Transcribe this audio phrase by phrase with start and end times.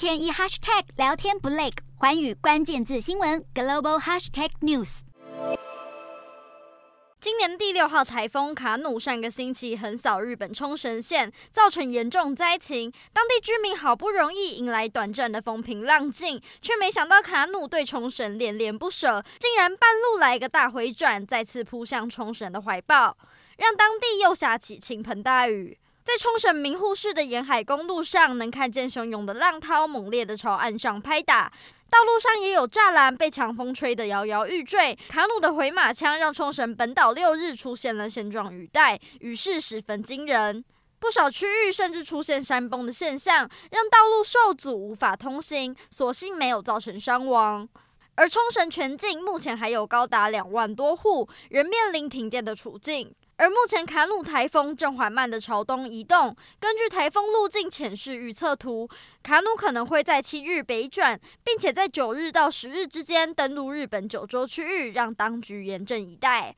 [0.00, 1.68] 天一 hashtag 聊天不累，
[1.98, 5.00] 环宇关键字新闻 global hashtag news。
[7.20, 12.90] 今年第六号台风卡努上个星期横扫日本冲绳县，造成严重灾情。
[13.12, 23.18] 当地居民好不容易迎来短暂的风平浪静，却没想到卡努对冲绳恋恋不舍，竟然半路来个大回转，再次扑向冲绳的怀抱，
[23.58, 25.76] 让当地又下起倾盆大雨。
[26.02, 31.52] 在冲绳名护市的沿海公路上，能看见汹涌的浪涛猛烈地朝岸上拍打，
[31.90, 34.98] 道路上也有栅栏被强风吹得摇摇欲坠。
[35.08, 40.64] 卡努的回马枪让冲绳本岛六日出现了线状雨带，雨势十分惊人，
[40.98, 47.68] 不少区域甚至出现山崩的现象，让道路受阻无法通行，所幸没有造成伤亡。
[48.16, 53.14] 而冲绳全境目前还有高达两万多户仍面临停电的处境。
[53.40, 58.86] 而目前卡努台风正缓慢的朝东移动，根据台风路径潜势预测图，
[59.22, 66.54] 卡努可能会在七日北转，并且在九日到十日之间登陆日本九州区域，让当局严阵以待。